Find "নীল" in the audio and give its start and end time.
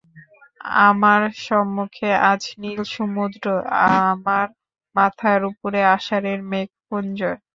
2.61-2.81